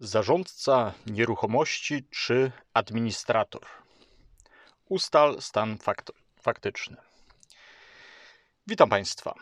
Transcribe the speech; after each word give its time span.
Zarządca 0.00 0.94
nieruchomości 1.06 2.04
czy 2.10 2.52
administrator? 2.74 3.62
Ustal 4.88 5.42
stan 5.42 5.78
fakt 5.78 6.12
faktyczny. 6.40 6.96
Witam 8.66 8.88
Państwa. 8.88 9.34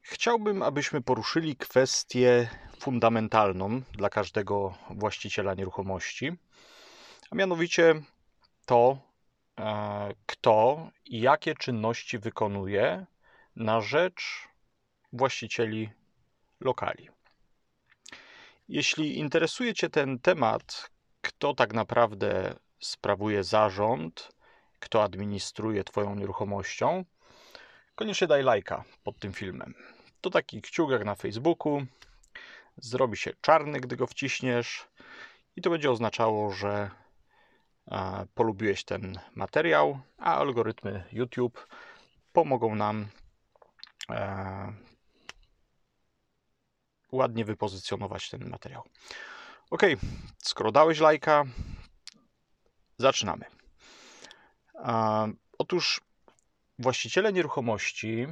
Chciałbym, 0.00 0.62
abyśmy 0.62 1.02
poruszyli 1.02 1.56
kwestię 1.56 2.48
fundamentalną 2.80 3.82
dla 3.92 4.10
każdego 4.10 4.74
właściciela 4.90 5.54
nieruchomości, 5.54 6.32
a 7.30 7.34
mianowicie 7.34 8.02
to, 8.66 8.98
e, 9.58 10.14
kto 10.26 10.88
i 11.04 11.20
jakie 11.20 11.54
czynności 11.54 12.18
wykonuje 12.18 13.06
na 13.56 13.80
rzecz 13.80 14.48
właścicieli 15.12 15.90
lokali. 16.60 17.13
Jeśli 18.68 19.18
interesuje 19.18 19.74
Cię 19.74 19.90
ten 19.90 20.18
temat, 20.18 20.90
kto 21.20 21.54
tak 21.54 21.72
naprawdę 21.72 22.54
sprawuje 22.80 23.44
zarząd, 23.44 24.28
kto 24.78 25.02
administruje 25.02 25.84
Twoją 25.84 26.14
nieruchomością, 26.14 27.04
koniecznie 27.94 28.26
daj 28.26 28.42
lajka 28.42 28.84
pod 29.02 29.18
tym 29.18 29.32
filmem. 29.32 29.74
To 30.20 30.30
taki 30.30 30.62
kciuk 30.62 30.90
jak 30.90 31.04
na 31.04 31.14
Facebooku. 31.14 31.86
Zrobi 32.76 33.16
się 33.16 33.32
czarny, 33.40 33.80
gdy 33.80 33.96
go 33.96 34.06
wciśniesz, 34.06 34.88
i 35.56 35.62
to 35.62 35.70
będzie 35.70 35.90
oznaczało, 35.90 36.50
że 36.50 36.90
polubiłeś 38.34 38.84
ten 38.84 39.18
materiał, 39.34 40.00
a 40.18 40.34
algorytmy 40.34 41.04
YouTube 41.12 41.66
pomogą 42.32 42.74
nam 42.74 43.06
ładnie 47.14 47.44
wypozycjonować 47.44 48.30
ten 48.30 48.50
materiał. 48.50 48.82
Ok, 49.70 49.82
skoro 50.38 50.72
dałeś 50.72 51.00
lajka, 51.00 51.44
zaczynamy. 52.98 53.44
otóż 55.58 56.00
właściciele 56.78 57.32
nieruchomości 57.32 58.26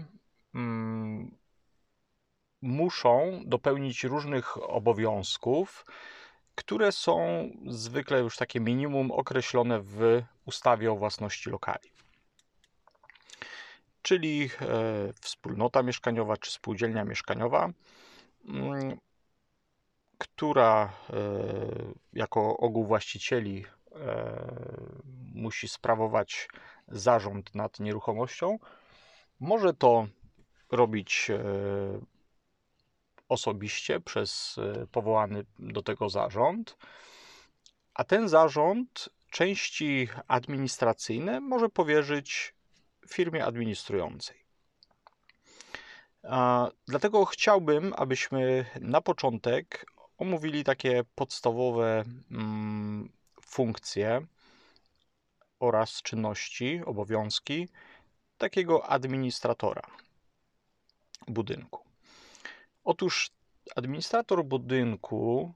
mm, 0.54 1.36
muszą 2.62 3.42
dopełnić 3.46 4.04
różnych 4.04 4.70
obowiązków, 4.70 5.84
które 6.54 6.92
są 6.92 7.48
zwykle 7.66 8.20
już 8.20 8.36
takie 8.36 8.60
minimum 8.60 9.10
określone 9.10 9.80
w 9.80 10.22
ustawie 10.44 10.92
o 10.92 10.96
własności 10.96 11.50
lokali. 11.50 11.90
Czyli 14.02 14.50
e, 14.60 15.12
wspólnota 15.20 15.82
mieszkaniowa 15.82 16.36
czy 16.36 16.50
spółdzielnia 16.50 17.04
mieszkaniowa 17.04 17.70
która 20.18 20.92
e, 21.10 21.16
jako 22.12 22.56
ogół 22.56 22.86
właścicieli 22.86 23.64
e, 23.64 24.86
musi 25.34 25.68
sprawować 25.68 26.48
zarząd 26.88 27.54
nad 27.54 27.80
nieruchomością, 27.80 28.58
może 29.40 29.74
to 29.74 30.06
robić 30.70 31.30
e, 31.30 31.42
osobiście 33.28 34.00
przez 34.00 34.56
powołany 34.92 35.44
do 35.58 35.82
tego 35.82 36.08
zarząd, 36.08 36.76
a 37.94 38.04
ten 38.04 38.28
zarząd 38.28 39.08
części 39.30 40.08
administracyjne 40.28 41.40
może 41.40 41.68
powierzyć 41.68 42.54
firmie 43.08 43.44
administrującej. 43.44 44.41
Dlatego 46.86 47.24
chciałbym, 47.24 47.92
abyśmy 47.96 48.64
na 48.80 49.00
początek 49.00 49.86
omówili 50.18 50.64
takie 50.64 51.04
podstawowe 51.14 52.04
mm, 52.30 53.12
funkcje 53.46 54.26
oraz 55.60 56.02
czynności, 56.02 56.82
obowiązki 56.86 57.68
takiego 58.38 58.86
administratora 58.86 59.82
budynku. 61.28 61.80
Otóż 62.84 63.30
administrator 63.76 64.44
budynku, 64.44 65.52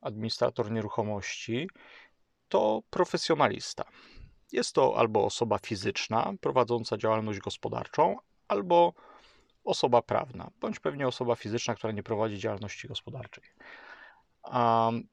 administrator 0.00 0.70
nieruchomości 0.70 1.68
to 2.48 2.82
profesjonalista. 2.90 3.84
Jest 4.52 4.74
to 4.74 4.96
albo 4.96 5.24
osoba 5.24 5.58
fizyczna 5.58 6.32
prowadząca 6.40 6.96
działalność 6.96 7.38
gospodarczą, 7.38 8.16
albo 8.48 8.94
osoba 9.70 10.02
prawna, 10.02 10.50
bądź 10.60 10.80
pewnie 10.80 11.08
osoba 11.08 11.34
fizyczna, 11.36 11.74
która 11.74 11.92
nie 11.92 12.02
prowadzi 12.02 12.38
działalności 12.38 12.88
gospodarczej. 12.88 13.44
Um, 14.44 15.08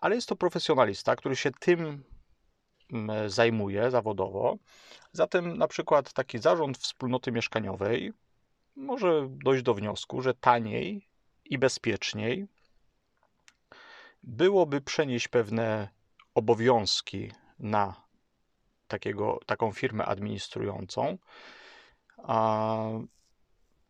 ale 0.00 0.14
jest 0.14 0.28
to 0.28 0.36
profesjonalista, 0.36 1.16
który 1.16 1.36
się 1.36 1.50
tym 1.50 2.04
mm, 2.92 3.30
zajmuje 3.30 3.90
zawodowo. 3.90 4.56
Zatem 5.12 5.58
na 5.58 5.68
przykład 5.68 6.12
taki 6.12 6.38
zarząd 6.38 6.78
wspólnoty 6.78 7.32
mieszkaniowej 7.32 8.12
może 8.76 9.28
dojść 9.30 9.62
do 9.62 9.74
wniosku, 9.74 10.22
że 10.22 10.34
taniej 10.34 11.08
i 11.44 11.58
bezpieczniej 11.58 12.46
byłoby 14.22 14.80
przenieść 14.80 15.28
pewne 15.28 15.88
obowiązki 16.34 17.32
na 17.58 18.02
takiego, 18.88 19.38
taką 19.46 19.72
firmę 19.72 20.04
administrującą, 20.04 21.18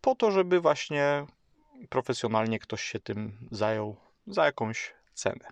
po 0.03 0.15
to, 0.15 0.31
żeby 0.31 0.61
właśnie 0.61 1.27
profesjonalnie 1.89 2.59
ktoś 2.59 2.83
się 2.83 3.01
tym 3.01 3.49
zajął 3.51 3.97
za 4.27 4.45
jakąś 4.45 4.95
cenę. 5.15 5.49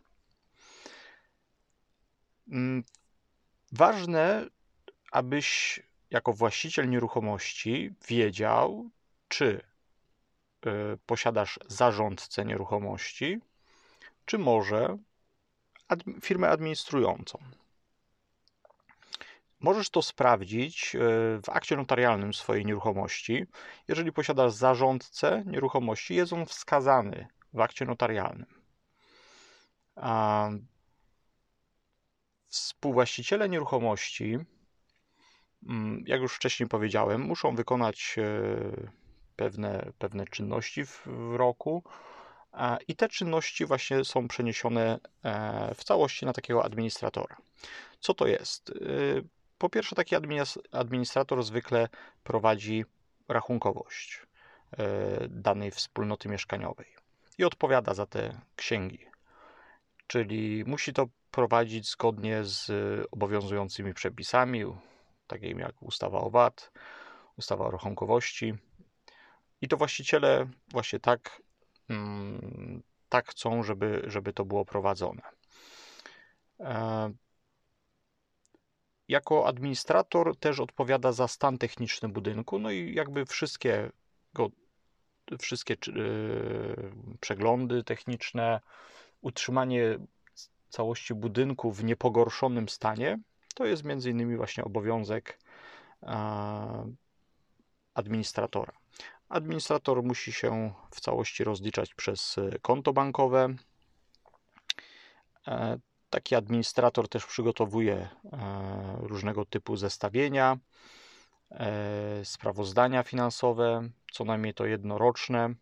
Mm, 2.48 2.84
ważne, 3.72 4.46
abyś 5.12 5.80
jako 6.10 6.32
właściciel 6.32 6.88
nieruchomości 6.88 7.94
wiedział, 8.08 8.90
czy 9.28 9.60
y, 10.66 10.70
posiadasz 11.06 11.58
zarządcę 11.66 12.44
nieruchomości, 12.44 13.40
czy 14.24 14.38
może 14.38 14.98
firmę 16.22 16.48
administrującą. 16.48 17.38
Możesz 19.60 19.90
to 19.90 20.02
sprawdzić 20.02 20.94
e, 20.94 20.98
w 21.42 21.48
akcie 21.48 21.76
notarialnym 21.76 22.34
swojej 22.34 22.66
nieruchomości. 22.66 23.46
Jeżeli 23.88 24.12
posiadasz 24.12 24.52
zarządcę 24.52 25.42
nieruchomości, 25.46 26.14
jest 26.14 26.32
on 26.32 26.46
wskazany 26.46 27.26
w 27.52 27.60
akcie 27.60 27.84
notarialnym. 27.84 28.46
Współwłaściciele 32.48 33.48
nieruchomości, 33.48 34.38
mm, 35.68 36.04
jak 36.06 36.20
już 36.20 36.34
wcześniej 36.34 36.68
powiedziałem, 36.68 37.20
muszą 37.20 37.54
wykonać 37.54 38.16
e, 38.18 38.22
pewne, 39.36 39.92
pewne 39.98 40.26
czynności 40.26 40.84
w, 40.84 41.02
w 41.06 41.34
roku. 41.36 41.84
I 42.88 42.96
te 42.96 43.08
czynności 43.08 43.66
właśnie 43.66 44.04
są 44.04 44.28
przeniesione 44.28 44.98
e, 45.22 45.74
w 45.74 45.84
całości 45.84 46.26
na 46.26 46.32
takiego 46.32 46.64
administratora. 46.64 47.36
Co 48.00 48.14
to 48.14 48.26
jest? 48.26 48.72
Po 49.60 49.68
pierwsze, 49.68 49.96
taki 49.96 50.16
administrator 50.72 51.42
zwykle 51.42 51.88
prowadzi 52.24 52.84
rachunkowość 53.28 54.22
e, 54.72 55.28
danej 55.28 55.70
wspólnoty 55.70 56.28
mieszkaniowej 56.28 56.86
i 57.38 57.44
odpowiada 57.44 57.94
za 57.94 58.06
te 58.06 58.40
księgi. 58.56 59.06
Czyli 60.06 60.64
musi 60.66 60.92
to 60.92 61.06
prowadzić 61.30 61.90
zgodnie 61.90 62.44
z 62.44 62.70
obowiązującymi 63.10 63.94
przepisami, 63.94 64.64
takimi 65.26 65.60
jak 65.60 65.82
ustawa 65.82 66.20
o 66.20 66.30
VAT, 66.30 66.72
ustawa 67.36 67.66
o 67.66 67.70
rachunkowości. 67.70 68.54
I 69.60 69.68
to 69.68 69.76
właściciele 69.76 70.46
właśnie 70.68 71.00
tak, 71.00 71.42
mm, 71.88 72.82
tak 73.08 73.28
chcą, 73.28 73.62
żeby, 73.62 74.02
żeby 74.06 74.32
to 74.32 74.44
było 74.44 74.64
prowadzone. 74.64 75.22
E, 79.10 79.12
jako 79.12 79.46
administrator 79.46 80.36
też 80.36 80.60
odpowiada 80.60 81.12
za 81.12 81.28
stan 81.28 81.58
techniczny 81.58 82.08
budynku, 82.08 82.58
no 82.58 82.70
i 82.70 82.94
jakby 82.94 83.26
wszystkie, 83.26 83.90
go, 84.34 84.50
wszystkie 85.38 85.76
yy, 85.86 86.92
przeglądy 87.20 87.84
techniczne, 87.84 88.60
utrzymanie 89.20 89.98
całości 90.68 91.14
budynku 91.14 91.72
w 91.72 91.84
niepogorszonym 91.84 92.68
stanie, 92.68 93.18
to 93.54 93.64
jest 93.64 93.84
między 93.84 94.10
innymi 94.10 94.36
właśnie 94.36 94.64
obowiązek 94.64 95.38
administratora. 97.94 98.72
Administrator 99.28 100.02
musi 100.02 100.32
się 100.32 100.72
w 100.90 101.00
całości 101.00 101.44
rozliczać 101.44 101.94
przez 101.94 102.36
konto 102.62 102.92
bankowe. 102.92 103.54
Taki 106.10 106.34
administrator 106.34 107.08
też 107.08 107.26
przygotowuje 107.26 107.94
e, 107.94 108.08
różnego 109.00 109.44
typu 109.44 109.76
zestawienia, 109.76 110.58
e, 111.50 112.24
sprawozdania 112.24 113.02
finansowe, 113.02 113.88
co 114.12 114.24
najmniej 114.24 114.54
to 114.54 114.66
jednoroczne 114.66 115.54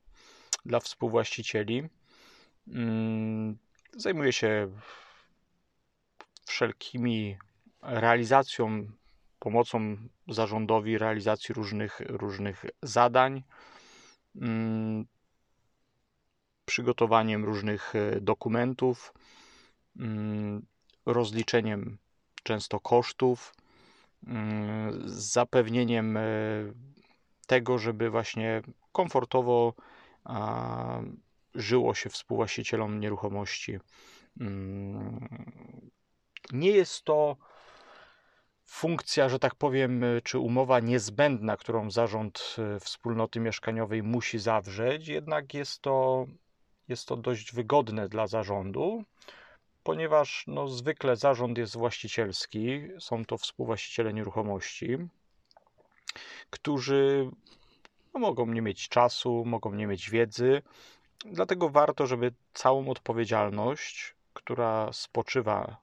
dla 0.65 0.81
współwłaścicieli. 0.81 1.89
mm, 2.69 3.59
zajmuje 3.97 4.33
się 4.33 4.71
wszelkimi 6.47 7.37
realizacją, 7.83 8.87
pomocą 9.39 9.97
zarządowi 10.29 10.99
realizacji 10.99 11.55
różnych, 11.55 12.01
różnych 12.01 12.65
zadań, 12.83 13.43
mm, 14.37 15.07
przygotowaniem 16.65 17.45
różnych 17.45 17.95
e, 17.95 18.21
dokumentów, 18.21 19.13
rozliczeniem 21.07 21.99
często 22.43 22.81
kosztów, 22.81 23.55
mm, 24.27 25.03
zapewnieniem 25.07 26.17
e, 26.17 26.23
tego, 27.47 27.79
żeby 27.79 28.11
właśnie 28.11 28.63
komfortowo 28.93 29.75
żyło 31.55 31.95
się 31.95 32.11
współwłaścicielom 32.11 33.01
nieruchomości. 33.01 33.79
Nie 36.53 36.71
jest 36.71 37.05
to 37.05 37.37
funkcja, 38.65 39.29
że 39.29 39.39
tak 39.39 39.55
powiem, 39.55 40.05
czy 40.25 40.39
umowa 40.39 40.81
niezbędna, 40.81 41.57
którą 41.57 41.91
zarząd 41.91 42.57
e, 42.59 42.81
wspólnoty 42.81 43.41
mieszkaniowej 43.41 44.03
musi 44.03 44.39
zawrzeć, 44.39 45.09
jednak 45.09 45.55
jest 45.55 45.81
to, 45.81 46.27
jest 46.89 47.09
to 47.09 47.17
dość 47.17 47.53
wygodne 47.53 48.09
dla 48.09 48.27
zarządu, 48.27 49.05
ponieważ 49.89 50.45
no, 50.47 50.69
zwykle 50.69 51.17
zarząd 51.17 51.59
jest 51.59 51.77
właścicielski, 51.77 52.81
są 53.01 53.25
to 53.25 53.39
współwłaściciele 53.39 54.13
nieruchomości, 54.13 54.97
którzy 56.51 57.31
no, 58.15 58.21
mogą 58.21 58.47
nie 58.47 58.63
mieć 58.63 58.89
czasu, 58.89 59.45
mogą 59.47 59.75
nie 59.75 59.87
mieć 59.87 60.11
wiedzy, 60.11 60.63
dlatego 61.25 61.69
warto, 61.69 62.07
żeby 62.07 62.35
całą 62.55 62.89
odpowiedzialność, 62.89 64.15
która 64.35 64.93
spoczywa 64.93 65.77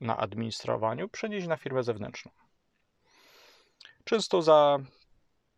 na 0.00 0.16
administrowaniu 0.16 1.08
przenieść 1.08 1.46
na 1.46 1.56
firmę 1.56 1.82
zewnętrzną. 1.82 2.30
Często 4.04 4.42
za, 4.42 4.78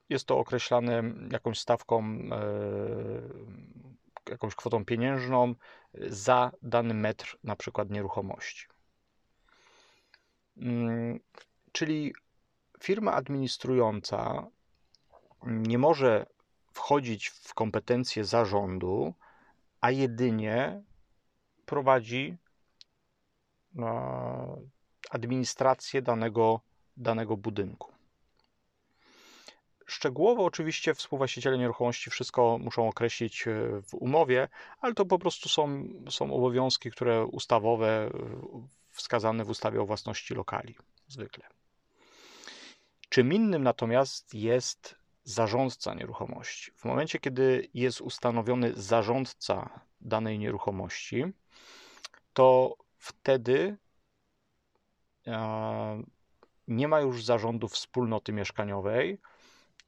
jest 0.08 0.26
to 0.26 0.38
określane 0.38 1.02
jakąś 1.32 1.58
stawką, 1.58 2.04
e, 2.04 2.38
jakąś 4.28 4.54
kwotą 4.54 4.84
pieniężną 4.84 5.54
za 5.94 6.50
dany 6.62 6.94
metr 6.94 7.38
na 7.44 7.56
przykład 7.56 7.90
nieruchomości. 7.90 8.66
Mm, 10.56 11.20
czyli 11.72 12.14
firma 12.80 13.12
administrująca 13.12 14.46
nie 15.46 15.78
może 15.78 16.26
wchodzić 16.72 17.28
w 17.28 17.54
kompetencje 17.54 18.24
zarządu, 18.24 19.14
a 19.80 19.90
jedynie 19.90 20.82
prowadzi 21.66 22.36
administrację 25.10 26.02
danego, 26.02 26.60
danego 26.96 27.36
budynku. 27.36 27.91
Szczegółowo 29.86 30.44
oczywiście 30.44 30.94
współwłaściciele 30.94 31.58
nieruchomości 31.58 32.10
wszystko 32.10 32.58
muszą 32.60 32.88
określić 32.88 33.48
e, 33.48 33.52
w 33.82 33.94
umowie, 33.94 34.48
ale 34.80 34.94
to 34.94 35.04
po 35.04 35.18
prostu 35.18 35.48
są, 35.48 35.84
są 36.10 36.34
obowiązki, 36.34 36.90
które 36.90 37.24
ustawowe, 37.24 38.10
wskazane 38.90 39.44
w 39.44 39.50
ustawie 39.50 39.82
o 39.82 39.86
własności 39.86 40.34
lokali 40.34 40.74
zwykle. 41.08 41.44
Czym 43.08 43.32
innym 43.32 43.62
natomiast 43.62 44.34
jest 44.34 44.96
zarządca 45.24 45.94
nieruchomości. 45.94 46.72
W 46.76 46.84
momencie, 46.84 47.18
kiedy 47.18 47.68
jest 47.74 48.00
ustanowiony 48.00 48.72
zarządca 48.76 49.80
danej 50.00 50.38
nieruchomości, 50.38 51.24
to 52.32 52.76
wtedy 52.98 53.76
nie 56.68 56.88
ma 56.88 57.00
już 57.00 57.24
zarządu 57.24 57.68
wspólnoty 57.68 58.32
mieszkaniowej 58.32 59.18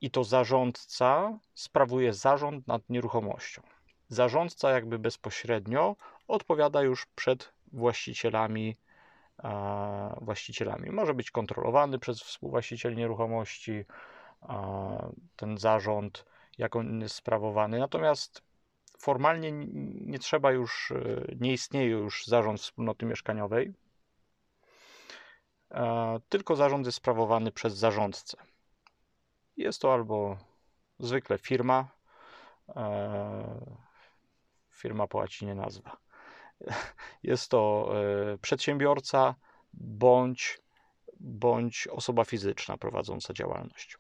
i 0.05 0.11
to 0.11 0.25
zarządca 0.25 1.39
sprawuje 1.55 2.13
zarząd 2.13 2.67
nad 2.67 2.91
nieruchomością. 2.91 3.63
Zarządca 4.09 4.71
jakby 4.71 4.99
bezpośrednio 4.99 5.97
odpowiada 6.29 6.83
już 6.83 7.07
przed 7.07 7.53
właścicielami 7.73 8.77
e, 9.45 10.19
właścicielami. 10.21 10.91
Może 10.91 11.15
być 11.15 11.31
kontrolowany 11.31 11.99
przez 11.99 12.23
współwłaścicieli 12.23 12.97
nieruchomości, 12.97 13.85
ten 15.37 15.59
zarząd, 15.59 16.25
jak 16.59 16.77
on 16.77 17.01
jest 17.01 17.15
sprawowany. 17.15 17.79
Natomiast 17.79 18.43
formalnie 18.99 19.53
nie 20.07 20.19
trzeba 20.19 20.53
już, 20.53 20.91
e, 20.91 21.25
nie 21.41 21.53
istnieje 21.53 21.91
już 21.91 22.27
zarząd 22.27 22.61
wspólnoty 22.61 23.07
mieszkaniowej, 23.07 23.73
e, 25.71 26.21
tylko 26.29 26.57
zarząd 26.57 26.87
jest 26.87 26.99
sprawowany 26.99 27.53
przez 27.53 27.77
zarządcę. 27.77 28.37
Jest 29.57 29.81
to 29.81 29.93
albo 29.93 30.37
zwykle 30.99 31.39
firma, 31.39 31.89
e, 32.69 33.85
firma 34.71 35.07
po 35.07 35.19
łacinie 35.19 35.55
nazwa. 35.55 35.97
Jest 37.23 37.51
to 37.51 37.93
przedsiębiorca 38.43 39.35
bądź, 39.75 40.61
bądź 41.21 41.89
osoba 41.89 42.25
fizyczna 42.25 42.77
prowadząca 42.77 43.33
działalność. 43.33 43.97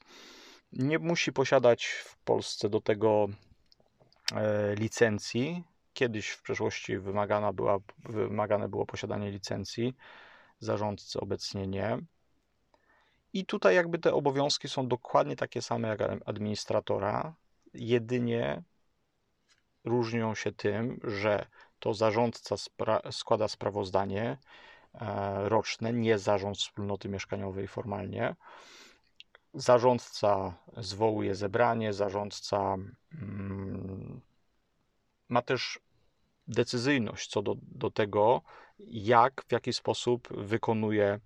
Nie 0.72 0.98
musi 0.98 1.32
posiadać 1.32 1.84
w 1.84 2.16
Polsce 2.16 2.68
do 2.68 2.80
tego 2.80 3.28
E, 4.32 4.74
licencji. 4.74 5.64
Kiedyś 5.92 6.28
w 6.28 6.42
przeszłości 6.42 6.98
wymagana 6.98 7.52
była, 7.52 7.78
wymagane 7.98 8.68
było 8.68 8.86
posiadanie 8.86 9.30
licencji, 9.30 9.94
zarządcy 10.58 11.20
obecnie 11.20 11.66
nie. 11.66 11.98
I 13.34 13.46
tutaj 13.46 13.74
jakby 13.74 13.98
te 13.98 14.14
obowiązki 14.14 14.68
są 14.68 14.88
dokładnie 14.88 15.36
takie 15.36 15.62
same 15.62 15.88
jak 15.88 16.00
administratora, 16.26 17.34
jedynie 17.74 18.62
różnią 19.84 20.34
się 20.34 20.52
tym, 20.52 21.00
że 21.04 21.46
to 21.78 21.94
zarządca 21.94 22.56
spra 22.56 23.00
składa 23.10 23.48
sprawozdanie 23.48 24.38
e, 24.94 25.48
roczne, 25.48 25.92
nie 25.92 26.18
zarząd 26.18 26.56
wspólnoty 26.56 27.08
mieszkaniowej 27.08 27.68
formalnie. 27.68 28.34
Zarządca 29.54 30.54
zwołuje 30.76 31.34
zebranie, 31.34 31.92
zarządca 31.92 32.76
mm, 33.12 34.20
ma 35.28 35.42
też 35.42 35.80
decyzyjność 36.48 37.30
co 37.30 37.42
do, 37.42 37.54
do 37.62 37.90
tego, 37.90 38.42
jak, 38.86 39.44
w 39.48 39.52
jaki 39.52 39.72
sposób 39.72 40.28
wykonuje, 40.28 41.20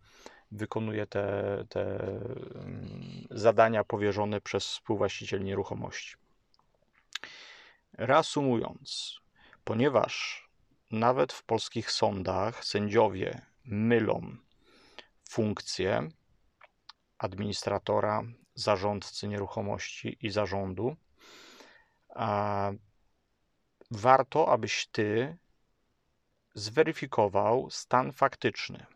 wykonuje 0.51 1.07
te, 1.07 1.65
te 1.69 2.01
mm, 2.01 3.27
zadania 3.31 3.85
powierzone 3.85 4.41
przez 4.41 4.67
współwłaścicieli 4.67 5.45
nieruchomości. 5.45 6.17
Reasumując, 7.93 9.21
ponieważ 9.65 10.45
nawet 10.91 11.33
w 11.33 11.43
polskich 11.45 11.91
sądach 11.91 12.65
sędziowie 12.65 13.41
mylą 13.65 14.37
funkcje, 15.29 16.09
administratora, 17.19 18.23
zarządcy 18.55 19.29
nieruchomości 19.29 20.19
i 20.21 20.31
zarządu, 20.31 20.97
warto, 23.91 24.49
abyś 24.53 24.87
ty 24.87 25.37
zweryfikował 26.55 27.71
stan 27.71 28.13
faktyczny. 28.13 28.87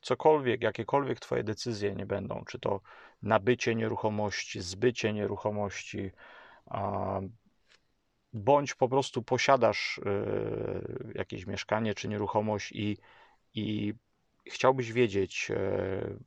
Cokolwiek, 0.00 0.62
jakiekolwiek 0.62 1.20
Twoje 1.20 1.44
decyzje 1.44 1.94
nie 1.94 2.06
będą, 2.06 2.44
czy 2.44 2.58
to 2.58 2.80
nabycie 3.22 3.74
nieruchomości, 3.74 4.60
zbycie 4.60 5.12
nieruchomości, 5.12 6.10
bądź 8.32 8.74
po 8.74 8.88
prostu 8.88 9.22
posiadasz 9.22 9.98
y, 9.98 11.12
jakieś 11.14 11.46
mieszkanie 11.46 11.94
czy 11.94 12.08
nieruchomość 12.08 12.72
i, 12.72 12.96
i 13.54 13.94
chciałbyś 14.46 14.92
wiedzieć, 14.92 15.50
y, 15.50 16.18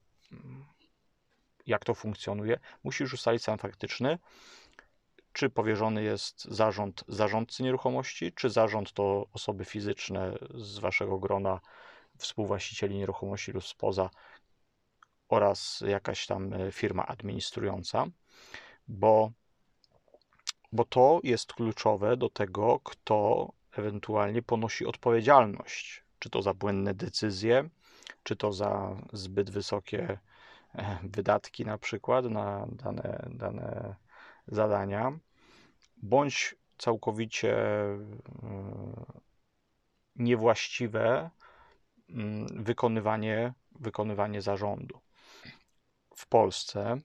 jak 1.65 1.85
to 1.85 1.93
funkcjonuje, 1.93 2.59
musisz 2.83 3.13
ustalić 3.13 3.41
stan 3.41 3.57
faktyczny, 3.57 4.19
czy 5.33 5.49
powierzony 5.49 6.03
jest 6.03 6.43
zarząd 6.43 7.03
zarządcy 7.07 7.63
nieruchomości, 7.63 8.31
czy 8.33 8.49
zarząd 8.49 8.93
to 8.93 9.27
osoby 9.33 9.65
fizyczne 9.65 10.37
z 10.55 10.79
waszego 10.79 11.19
grona 11.19 11.59
współwłaścicieli 12.23 12.97
nieruchomości 12.97 13.51
lub 13.51 13.63
spoza 13.63 14.09
oraz 15.29 15.83
jakaś 15.87 16.27
tam 16.27 16.53
e, 16.53 16.71
firma 16.71 17.05
administrująca, 17.05 18.05
bo, 18.87 19.31
bo 20.71 20.85
to 20.85 21.19
jest 21.23 21.53
kluczowe 21.53 22.17
do 22.17 22.29
tego, 22.29 22.79
kto 22.83 23.49
ewentualnie 23.71 24.41
ponosi 24.41 24.85
odpowiedzialność, 24.85 26.03
czy 26.19 26.29
to 26.29 26.41
za 26.41 26.53
błędne 26.53 26.93
decyzje, 26.93 27.69
czy 28.23 28.35
to 28.35 28.53
za 28.53 28.95
zbyt 29.13 29.49
wysokie 29.49 30.17
E, 30.75 30.97
wydatki 31.03 31.65
na 31.65 31.77
przykład 31.77 32.25
na 32.25 32.67
dane, 32.71 33.29
dane 33.29 33.95
zadania, 34.47 35.19
bądź 35.97 36.55
całkowicie 36.77 37.57
e, 37.57 37.99
niewłaściwe 40.15 41.09
mm, 41.09 41.29
wykonywanie, 42.53 43.53
wykonywanie 43.79 44.41
zarządu. 44.41 44.99
W 46.15 46.27
Polsce 46.27 46.97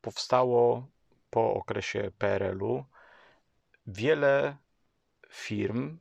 powstało 0.00 0.86
po 1.30 1.54
okresie 1.54 2.10
PRL-u 2.18 2.84
wiele 3.86 4.56
firm, 5.28 5.98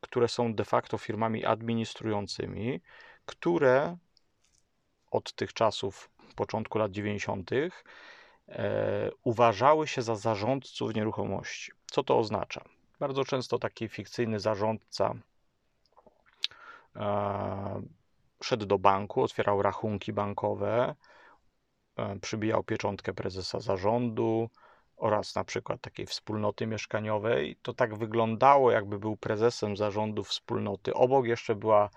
które 0.00 0.28
są 0.28 0.54
de 0.54 0.64
facto 0.64 0.98
firmami 0.98 1.44
administrującymi, 1.44 2.80
które 3.26 3.96
od 5.10 5.32
tych 5.32 5.52
czasów, 5.52 6.10
początku 6.36 6.78
lat 6.78 6.92
90., 6.92 7.50
e, 8.48 9.10
uważały 9.24 9.88
się 9.88 10.02
za 10.02 10.16
zarządców 10.16 10.94
nieruchomości. 10.94 11.72
Co 11.86 12.02
to 12.02 12.18
oznacza? 12.18 12.64
Bardzo 12.98 13.24
często 13.24 13.58
taki 13.58 13.88
fikcyjny 13.88 14.40
zarządca 14.40 15.14
szedł 18.42 18.66
do 18.66 18.78
banku, 18.78 19.22
otwierał 19.22 19.62
rachunki 19.62 20.12
bankowe, 20.12 20.94
e, 21.96 22.18
przybijał 22.18 22.64
pieczątkę 22.64 23.12
prezesa 23.12 23.60
zarządu 23.60 24.50
oraz 24.96 25.34
na 25.34 25.44
przykład 25.44 25.80
takiej 25.80 26.06
wspólnoty 26.06 26.66
mieszkaniowej. 26.66 27.56
To 27.62 27.74
tak 27.74 27.94
wyglądało, 27.94 28.70
jakby 28.70 28.98
był 28.98 29.16
prezesem 29.16 29.76
zarządu 29.76 30.24
wspólnoty. 30.24 30.94
Obok 30.94 31.26
jeszcze 31.26 31.54
była 31.54 31.90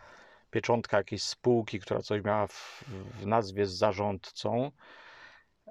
pieczątka 0.51 0.97
jakiejś 0.97 1.23
spółki, 1.23 1.79
która 1.79 2.01
coś 2.01 2.23
miała 2.23 2.47
w, 2.47 2.83
w 3.19 3.25
nazwie 3.25 3.65
z 3.65 3.77
zarządcą. 3.77 4.71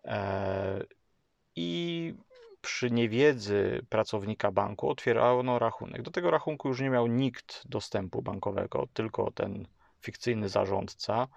E, 0.04 0.84
I 1.56 2.14
przy 2.64 2.90
niewiedzy 2.90 3.86
pracownika 3.88 4.52
banku 4.52 4.90
otwierano 4.90 5.58
rachunek. 5.58 6.02
Do 6.02 6.10
tego 6.10 6.30
rachunku 6.30 6.68
już 6.68 6.80
nie 6.80 6.90
miał 6.90 7.06
nikt 7.06 7.62
dostępu 7.68 8.22
bankowego, 8.22 8.88
tylko 8.94 9.30
ten 9.30 9.66
fikcyjny 10.00 10.48
zarządca. 10.48 11.28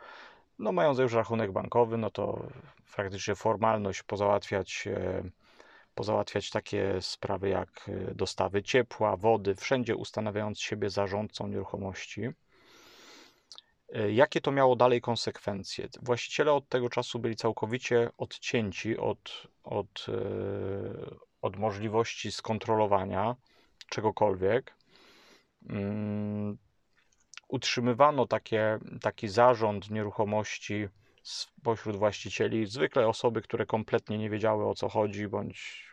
No, 0.59 0.71
mając 0.71 0.99
już 0.99 1.13
rachunek 1.13 1.51
bankowy, 1.51 1.97
no 1.97 2.09
to 2.09 2.47
faktycznie 2.85 3.35
formalność 3.35 4.03
pozałatwiać, 4.03 4.87
e, 4.87 5.23
pozałatwiać 5.95 6.49
takie 6.49 7.01
sprawy 7.01 7.49
jak 7.49 7.89
e, 7.89 8.15
dostawy 8.15 8.63
ciepła, 8.63 9.17
wody, 9.17 9.55
wszędzie 9.55 9.95
ustanawiając 9.95 10.59
siebie 10.59 10.89
zarządcą 10.89 11.47
nieruchomości. 11.47 12.29
E, 13.93 14.11
jakie 14.11 14.41
to 14.41 14.51
miało 14.51 14.75
dalej 14.75 15.01
konsekwencje? 15.01 15.87
Właściciele 16.01 16.53
od 16.53 16.69
tego 16.69 16.89
czasu 16.89 17.19
byli 17.19 17.35
całkowicie 17.35 18.09
odcięci 18.17 18.97
od, 18.97 19.47
od, 19.63 20.05
e, 20.09 20.13
od 21.41 21.57
możliwości 21.57 22.31
skontrolowania 22.31 23.35
czegokolwiek. 23.89 24.73
Mm, 25.69 26.57
utrzymywano 27.47 28.27
takie, 28.27 28.79
taki 29.01 29.27
zarząd 29.27 29.89
nieruchomości 29.89 30.87
spośród 31.23 31.95
właścicieli, 31.95 32.65
zwykle 32.65 33.07
osoby, 33.07 33.41
które 33.41 33.65
kompletnie 33.65 34.17
nie 34.17 34.29
wiedziały 34.29 34.67
o 34.67 34.75
co 34.75 34.89
chodzi, 34.89 35.27
bądź, 35.27 35.87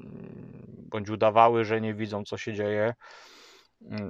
mm, 0.00 0.86
bądź 0.90 1.08
udawały, 1.10 1.64
że 1.64 1.80
nie 1.80 1.94
widzą, 1.94 2.24
co 2.24 2.36
się 2.36 2.54
dzieje 2.54 2.94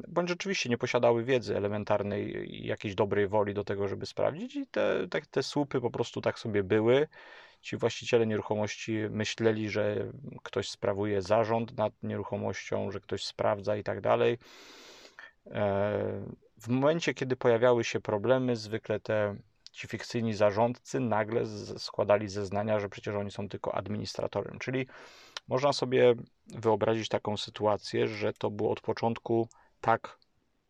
bądź 0.09 0.29
rzeczywiście 0.29 0.69
nie 0.69 0.79
posiadały 0.79 1.25
wiedzy 1.25 1.57
elementarnej 1.57 2.55
i 2.55 2.67
jakiejś 2.67 2.95
dobrej 2.95 3.29
woli 3.29 3.55
do 3.55 3.65
tego, 3.65 3.89
żeby 3.89 4.07
sprawdzić, 4.07 4.57
i 4.57 4.67
te, 4.67 5.09
te, 5.09 5.21
te 5.21 5.43
słupy 5.43 5.81
po 5.81 5.91
prostu 5.91 6.21
tak 6.21 6.39
sobie 6.39 6.63
były. 6.63 7.09
Ci 7.61 7.77
właściciele 7.77 8.27
nieruchomości 8.27 8.99
myśleli, 9.11 9.71
że 9.71 10.13
ktoś 10.43 10.71
sprawuje 10.71 11.23
zarząd 11.23 11.77
nad 11.77 11.93
nieruchomością, 12.03 12.91
że 12.91 13.01
ktoś 13.01 13.25
sprawdza 13.25 13.77
i 13.77 13.83
tak 13.83 14.01
dalej. 14.01 14.39
E, 15.47 16.27
w 16.61 16.69
momencie, 16.69 17.15
kiedy 17.15 17.37
pojawiały 17.37 17.85
się 17.85 18.01
problemy, 18.01 18.57
zwykle 18.57 19.01
te 19.01 19.37
ci 19.79 19.89
fikcyjni 19.89 20.35
zarządcy 20.35 21.01
nagle 21.01 21.47
składali 21.79 22.29
zeznania, 22.29 22.81
że 22.81 22.89
przecież 22.89 23.15
oni 23.15 23.31
są 23.31 23.49
tylko 23.49 23.75
administratorem. 23.75 24.59
Czyli 24.59 24.87
można 25.49 25.73
sobie 25.73 26.15
wyobrazić 26.47 27.09
taką 27.09 27.37
sytuację, 27.37 28.09
że 28.09 28.33
to 28.33 28.51
było 28.51 28.71
od 28.71 28.81
początku 28.81 29.49
tak 29.81 30.19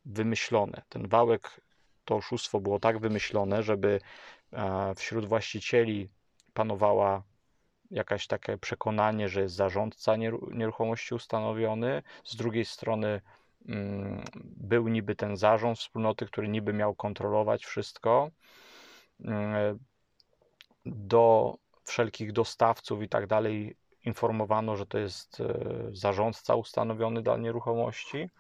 wymyślone. 0.05 0.83
Ten 0.89 1.09
wałek, 1.09 1.61
to 2.05 2.17
oszustwo 2.17 2.61
było 2.61 2.81
tak 2.81 2.99
wymyślone, 2.99 3.63
żeby 3.63 4.01
e, 4.53 4.95
wśród 4.95 5.27
właścicieli 5.27 6.09
panowała 6.55 7.23
jakaś 7.91 8.27
takie 8.27 8.59
przekonanie, 8.59 9.29
że 9.29 9.41
jest 9.41 9.55
zarządca 9.55 10.17
nieruchomości 10.53 11.15
ustanowiony. 11.15 12.03
Z 12.25 12.37
drugiej 12.37 12.65
strony 12.65 13.21
mm, 13.69 14.25
był 14.57 14.89
niby 14.89 15.17
ten 15.17 15.37
zarząd 15.37 15.79
wspólnoty, 15.79 16.27
który 16.27 16.49
niby 16.49 16.73
miał 16.73 16.95
kontrolować 16.95 17.65
wszystko. 17.65 18.31
Mm, 19.25 19.79
do 20.87 21.55
wszelkich 21.85 22.33
dostawców 22.33 23.03
i 23.03 23.09
tak 23.09 23.27
dalej 23.27 23.77
informowano, 24.05 24.77
że 24.77 24.87
to 24.87 24.99
jest 24.99 25.41
e, 25.41 25.55
zarządca 25.93 26.55
ustanowiony 26.55 27.23
dla 27.23 27.37
nieruchomości. 27.37 28.31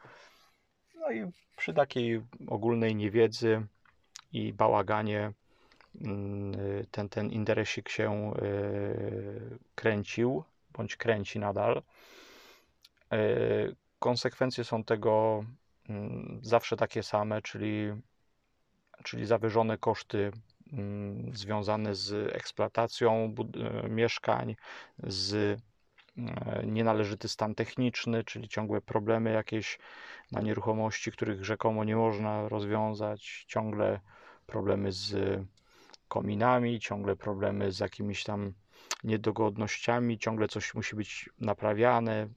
No 0.94 1.10
i 1.10 1.30
przy 1.56 1.74
takiej 1.74 2.22
ogólnej 2.46 2.96
niewiedzy 2.96 3.66
i 4.32 4.52
bałaganie 4.52 5.32
mm, 6.00 6.52
ten, 6.90 7.08
ten 7.08 7.30
interesik 7.30 7.88
się 7.88 8.32
kręcił, 9.74 10.44
bądź 10.72 10.96
kręci 10.96 11.38
nadal. 11.38 11.82
Konsekwencje 13.98 14.64
są 14.64 14.84
tego 14.84 15.44
mm, 15.88 16.40
zawsze 16.42 16.76
takie 16.76 17.02
same, 17.02 17.42
czyli, 17.42 17.92
czyli 19.04 19.26
zawyżone 19.26 19.78
koszty 19.78 20.32
związane 21.32 21.94
z 21.94 22.34
eksploatacją 22.34 23.34
e, 23.84 23.88
mieszkań, 23.88 24.56
z 24.98 25.34
e, 25.34 26.66
nienależyty 26.66 27.28
stan 27.28 27.54
techniczny, 27.54 28.24
czyli 28.24 28.48
ciągłe 28.48 28.80
problemy 28.80 29.32
jakieś 29.32 29.78
na 30.32 30.40
nieruchomości, 30.40 31.12
których 31.12 31.44
rzekomo 31.44 31.84
nie 31.84 31.96
można 31.96 32.48
rozwiązać, 32.48 33.44
ciągle 33.48 34.00
problemy 34.46 34.92
z 34.92 35.40
kominami, 36.08 36.80
ciągle 36.80 37.16
problemy 37.16 37.72
z 37.72 37.80
jakimiś 37.80 38.24
tam 38.24 38.52
niedogodnościami, 39.04 40.18
ciągle 40.18 40.48
coś 40.48 40.74
musi 40.74 40.96
być 40.96 41.30
naprawiane, 41.40 42.28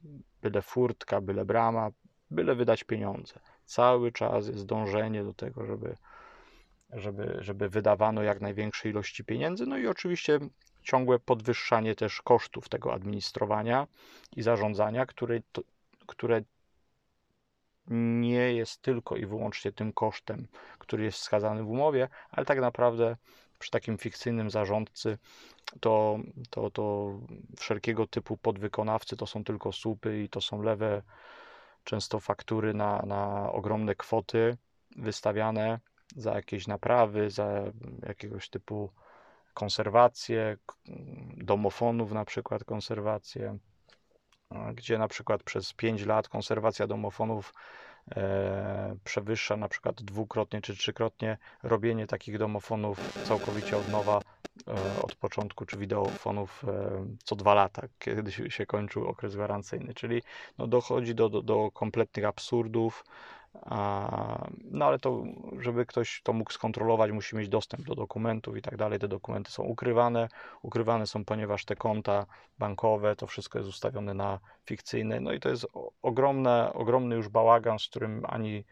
byle 0.42 0.62
furtka, 0.62 1.22
byle 1.22 1.46
brama, 1.46 1.90
byle 2.32 2.56
wydać 2.56 2.84
pieniądze. 2.84 3.40
Cały 3.66 4.12
czas 4.12 4.48
jest 4.48 4.66
dążenie 4.66 5.24
do 5.24 5.34
tego, 5.34 5.66
żeby 5.66 5.96
żeby, 6.94 7.38
żeby 7.42 7.70
wydawano 7.70 8.24
jak 8.24 8.42
największej 8.42 8.92
ilości 8.92 9.24
pieniędzy. 9.24 9.66
No 9.66 9.78
i 9.78 9.88
oczywiście 9.88 10.40
ciągłe 10.84 11.20
podwyższanie 11.20 11.96
też 11.96 12.22
kosztów 12.22 12.70
tego 12.70 12.94
administrowania 12.94 13.88
i 14.36 14.42
zarządzania, 14.42 15.06
które, 15.06 15.40
to, 15.52 15.62
które 16.08 16.42
nie 17.88 18.54
jest 18.54 18.82
tylko 18.82 19.16
i 19.16 19.26
wyłącznie 19.26 19.72
tym 19.72 19.94
kosztem, 19.94 20.48
który 20.80 21.04
jest 21.04 21.18
wskazany 21.18 21.64
w 21.64 21.70
umowie, 21.70 22.10
ale 22.30 22.46
tak 22.46 22.60
naprawdę 22.60 23.16
przy 23.60 23.72
takim 23.72 23.98
fikcyjnym 23.98 24.50
zarządcy 24.50 25.18
to, 25.80 26.20
to, 26.50 26.72
to 26.72 27.14
wszelkiego 27.58 28.08
typu 28.08 28.38
podwykonawcy 28.38 29.18
to 29.18 29.28
są 29.28 29.44
tylko 29.44 29.72
słupy 29.72 30.24
i 30.24 30.30
to 30.30 30.42
są 30.42 30.62
lewe 30.62 31.02
często 31.84 32.20
faktury 32.20 32.74
na, 32.74 33.04
na 33.08 33.52
ogromne 33.52 33.96
kwoty 33.96 34.58
wystawiane 34.98 35.80
za 36.16 36.34
jakieś 36.34 36.68
naprawy, 36.68 37.30
za 37.30 37.64
jakiegoś 38.08 38.50
typu 38.50 38.90
konserwację, 39.54 40.58
domofonów 41.38 42.12
na 42.12 42.26
przykład 42.26 42.64
konserwację, 42.64 43.58
gdzie 44.74 44.98
na 44.98 45.08
przykład 45.08 45.44
przez 45.44 45.74
5 45.74 46.06
lat 46.06 46.30
konserwacja 46.30 46.88
domofonów 46.88 47.54
e, 48.16 48.96
przewyższa 49.04 49.58
na 49.58 49.68
przykład 49.68 50.02
dwukrotnie 50.02 50.62
czy 50.62 50.76
trzykrotnie 50.76 51.38
robienie 51.64 52.08
takich 52.08 52.38
domofonów 52.38 53.24
całkowicie 53.24 53.78
od 53.78 53.90
nowa 53.90 54.20
e, 54.68 55.02
od 55.02 55.16
początku, 55.16 55.66
czy 55.66 55.78
wideofonów 55.78 56.64
e, 56.68 57.06
co 57.24 57.36
dwa 57.36 57.54
lata, 57.54 57.88
kiedy 58.00 58.32
się 58.32 58.66
kończył 58.66 59.08
okres 59.08 59.36
gwarancyjny, 59.36 59.94
czyli 59.94 60.22
no 60.58 60.68
dochodzi 60.68 61.16
do, 61.16 61.30
do, 61.30 61.42
do 61.42 61.72
kompletnych 61.74 62.26
absurdów, 62.26 63.04
no 64.72 64.86
ale 64.86 65.00
to, 65.00 65.24
żeby 65.60 65.86
ktoś 65.86 66.22
to 66.24 66.34
mógł 66.34 66.52
skontrolować, 66.52 67.12
musi 67.12 67.36
mieć 67.36 67.50
dostęp 67.50 67.86
do 67.86 67.96
dokumentów 67.96 68.58
i 68.58 68.62
tak 68.62 68.78
dalej. 68.78 69.00
Te 69.00 69.08
dokumenty 69.08 69.52
są 69.52 69.64
ukrywane. 69.64 70.30
Ukrywane 70.62 71.08
są, 71.08 71.26
ponieważ 71.26 71.66
te 71.66 71.76
konta 71.76 72.26
bankowe, 72.60 73.16
to 73.16 73.28
wszystko 73.28 73.60
jest 73.60 73.70
ustawione 73.70 74.14
na 74.14 74.40
fikcyjne. 74.66 75.20
No 75.20 75.34
i 75.34 75.40
to 75.40 75.50
jest 75.50 75.68
ogromne, 76.02 76.74
ogromny 76.74 77.16
już 77.16 77.30
bałagan, 77.30 77.80
z 77.80 77.88
którym 77.88 78.26
ani 78.28 78.64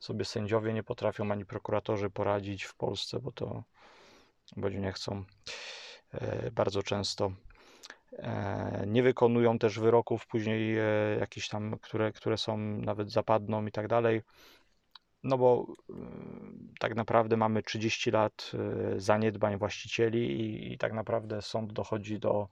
sobie 0.00 0.24
sędziowie 0.24 0.72
nie 0.72 0.82
potrafią, 0.82 1.30
ani 1.32 1.46
prokuratorzy 1.46 2.10
poradzić 2.10 2.64
w 2.64 2.74
Polsce, 2.74 3.20
bo 3.20 3.32
to 3.32 3.62
bądź 4.56 4.74
nie 4.74 4.92
chcą 4.92 5.24
e, 6.12 6.50
bardzo 6.50 6.82
często. 6.82 7.32
E, 8.18 8.84
nie 8.86 9.02
wykonują 9.02 9.58
też 9.58 9.78
wyroków 9.78 10.26
później 10.26 10.78
e, 10.78 10.82
jakieś 11.20 11.48
tam, 11.48 11.78
które, 11.82 12.12
które 12.12 12.38
są 12.38 12.56
nawet 12.58 13.10
zapadną 13.10 13.66
i 13.66 13.72
tak 13.72 13.88
dalej. 13.88 14.22
No 15.22 15.38
bo 15.38 15.66
tak 16.80 16.94
naprawdę 16.94 17.36
mamy 17.36 17.62
30 17.62 18.10
lat 18.10 18.52
zaniedbań 18.96 19.58
właścicieli 19.58 20.40
i, 20.40 20.72
i 20.72 20.78
tak 20.78 20.92
naprawdę 20.92 21.42
sąd 21.42 21.72
dochodzi 21.72 22.18
do, 22.18 22.48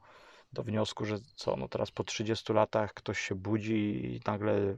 do 0.53 0.63
wniosku, 0.63 1.05
że 1.05 1.17
co, 1.37 1.57
no 1.57 1.69
teraz 1.69 1.91
po 1.91 2.05
30 2.05 2.53
latach 2.53 2.95
ktoś 2.95 3.21
się 3.21 3.35
budzi 3.35 4.07
i 4.07 4.21
nagle 4.27 4.77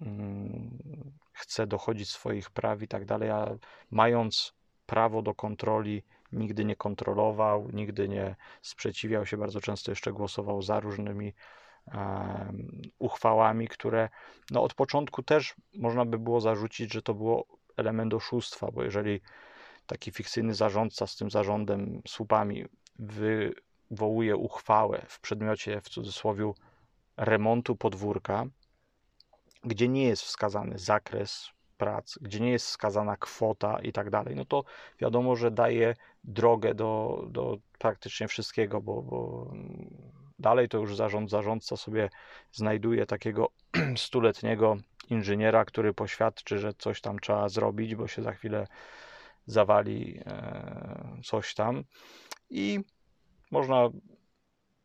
mm, 0.00 0.78
chce 1.32 1.66
dochodzić 1.66 2.10
swoich 2.10 2.50
praw 2.50 2.82
i 2.82 2.88
tak 2.88 3.04
dalej, 3.04 3.30
a 3.30 3.56
mając 3.90 4.54
prawo 4.86 5.22
do 5.22 5.34
kontroli, 5.34 6.02
nigdy 6.32 6.64
nie 6.64 6.76
kontrolował, 6.76 7.68
nigdy 7.72 8.08
nie 8.08 8.36
sprzeciwiał 8.62 9.26
się, 9.26 9.36
bardzo 9.36 9.60
często 9.60 9.92
jeszcze 9.92 10.12
głosował 10.12 10.62
za 10.62 10.80
różnymi 10.80 11.32
uchwałami, 12.98 13.68
które 13.68 14.08
no 14.50 14.62
od 14.62 14.74
początku 14.74 15.22
też 15.22 15.54
można 15.74 16.04
by 16.04 16.18
było 16.18 16.40
zarzucić, 16.40 16.92
że 16.92 17.02
to 17.02 17.14
było 17.14 17.46
element 17.76 18.14
oszustwa, 18.14 18.70
bo 18.72 18.82
jeżeli 18.82 19.20
taki 19.86 20.10
fikcyjny 20.10 20.54
zarządca 20.54 21.06
z 21.06 21.16
tym 21.16 21.30
zarządem 21.30 22.02
słupami 22.08 22.64
wywołuje 22.98 24.36
uchwałę 24.36 25.04
w 25.08 25.20
przedmiocie, 25.20 25.80
w 25.80 25.88
cudzysłowie, 25.88 26.52
remontu 27.16 27.76
podwórka, 27.76 28.44
gdzie 29.64 29.88
nie 29.88 30.04
jest 30.04 30.22
wskazany 30.22 30.78
zakres 30.78 31.50
prac, 31.80 32.18
gdzie 32.22 32.40
nie 32.40 32.50
jest 32.50 32.66
wskazana 32.66 33.16
kwota 33.16 33.78
i 33.82 33.92
tak 33.92 34.10
dalej, 34.10 34.36
no 34.36 34.44
to 34.44 34.64
wiadomo, 34.98 35.36
że 35.36 35.50
daje 35.50 35.94
drogę 36.24 36.74
do, 36.74 37.24
do 37.30 37.58
praktycznie 37.78 38.28
wszystkiego, 38.28 38.80
bo, 38.80 39.02
bo 39.02 39.50
dalej 40.38 40.68
to 40.68 40.78
już 40.78 40.96
zarząd, 40.96 41.30
zarządca 41.30 41.76
sobie 41.76 42.10
znajduje 42.52 43.06
takiego 43.06 43.48
stuletniego 44.06 44.76
inżyniera, 45.10 45.64
który 45.64 45.94
poświadczy, 45.94 46.58
że 46.58 46.74
coś 46.74 47.00
tam 47.00 47.18
trzeba 47.18 47.48
zrobić, 47.48 47.94
bo 47.94 48.08
się 48.08 48.22
za 48.22 48.32
chwilę 48.32 48.66
zawali 49.46 50.20
e, 50.26 51.20
coś 51.24 51.54
tam. 51.54 51.84
I 52.50 52.80
można 53.50 53.88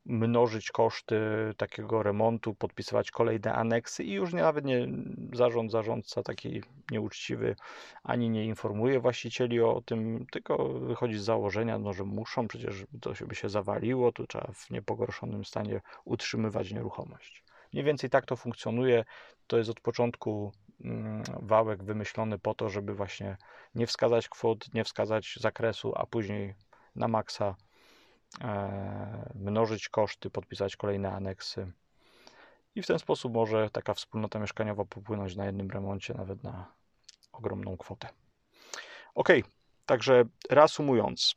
mnożyć 0.06 0.72
koszty 0.72 1.20
takiego 1.58 2.04
remontu, 2.04 2.54
podpisywać 2.54 3.12
kolejne 3.12 3.54
aneksy 3.54 4.04
i 4.04 4.12
już 4.12 4.34
nawet 4.34 4.66
nie 4.66 4.88
zarząd, 5.34 5.72
zarządca 5.72 6.24
taki 6.24 6.62
nieuczciwy 6.92 7.56
ani 8.04 8.30
nie 8.30 8.46
informuje 8.46 9.00
właścicieli 9.00 9.62
o 9.62 9.82
tym, 9.86 10.26
tylko 10.32 10.68
wychodzi 10.68 11.18
z 11.18 11.24
założenia, 11.24 11.80
no, 11.80 11.94
że 11.94 12.04
muszą, 12.04 12.48
przecież 12.48 12.86
to 13.02 13.16
się 13.16 13.26
by 13.26 13.36
się 13.36 13.50
zawaliło, 13.50 14.12
to 14.12 14.28
trzeba 14.28 14.52
w 14.54 14.70
niepogorszonym 14.72 15.46
stanie 15.46 15.82
utrzymywać 16.06 16.72
nieruchomość. 16.72 17.44
Mniej 17.74 17.86
więcej 17.86 18.10
tak 18.10 18.26
to 18.26 18.36
funkcjonuje. 18.36 19.06
To 19.48 19.58
jest 19.58 19.70
od 19.70 19.80
początku 19.80 20.52
mm, 20.84 21.24
wałek 21.42 21.84
wymyślony 21.84 22.40
po 22.40 22.54
to, 22.54 22.70
żeby 22.70 22.94
właśnie 22.94 23.38
nie 23.76 23.88
wskazać 23.88 24.30
kwot, 24.30 24.74
nie 24.74 24.84
wskazać 24.84 25.38
zakresu, 25.40 25.94
a 25.96 26.06
później 26.06 26.56
na 26.96 27.08
maksa 27.08 27.56
mnożyć 29.36 29.90
koszty, 29.90 30.30
podpisać 30.30 30.76
kolejne 30.76 31.12
aneksy. 31.12 31.72
I 32.76 32.82
w 32.82 32.88
ten 32.88 33.00
sposób 33.00 33.34
może 33.34 33.70
taka 33.70 33.94
wspólnota 33.94 34.40
mieszkaniowa 34.40 34.86
popłynąć 34.86 35.36
na 35.36 35.46
jednym 35.46 35.72
remoncie 35.72 36.14
nawet 36.14 36.44
na 36.44 36.72
ogromną 37.32 37.78
kwotę. 37.78 38.10
Ok, 39.16 39.30
także 39.86 40.24
reasumując, 40.50 41.36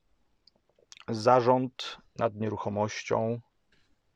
zarząd 1.08 1.96
nad 2.16 2.34
nieruchomością, 2.34 3.40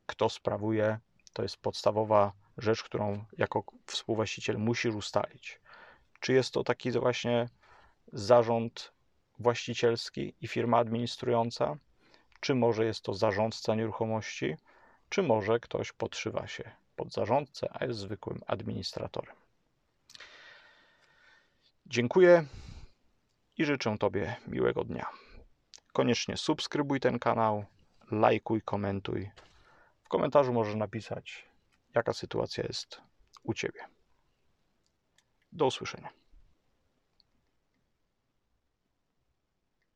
kto 0.07 0.29
sprawuje, 0.29 0.99
to 1.33 1.43
jest 1.43 1.57
podstawowa 1.57 2.33
rzecz, 2.59 2.83
którą 2.83 3.25
jako 3.39 3.65
współwłaściciel 3.87 4.59
musisz 4.59 4.95
ustalić. 4.95 5.61
Czy 6.21 6.33
jest 6.33 6.55
to 6.55 6.65
taki 6.65 6.91
właśnie 6.91 7.49
zarząd 8.13 8.93
właścicielski 9.39 10.35
i 10.41 10.49
firma 10.49 10.79
administrująca, 10.79 11.77
czy 12.43 12.55
może 12.55 12.85
jest 12.85 13.03
to 13.03 13.15
zarządca 13.15 13.75
nieruchomości, 13.75 14.57
czy 15.09 15.23
może 15.23 15.61
ktoś 15.61 15.93
podszywa 15.93 16.47
się 16.47 16.71
pod 16.97 17.13
zarządcę, 17.13 17.69
a 17.73 17.85
jest 17.85 17.99
zwykłym 17.99 18.41
administratorem. 18.47 19.37
Dziękuję 21.87 22.45
i 23.59 23.65
życzę 23.65 23.99
Tobie 23.99 24.37
miłego 24.47 24.85
dnia. 24.85 25.07
Koniecznie 25.93 26.37
subskrybuj 26.37 27.01
ten 27.01 27.19
kanał, 27.19 27.65
lajkuj, 28.11 28.63
komentuj. 28.63 29.31
W 30.05 30.09
komentarzu 30.09 30.53
możesz 30.53 30.75
napisać, 30.75 31.49
jaka 31.95 32.13
sytuacja 32.13 32.65
jest 32.65 33.01
u 33.43 33.55
Ciebie. 33.55 33.81
Do 35.53 35.67
usłyszenia. 35.67 36.22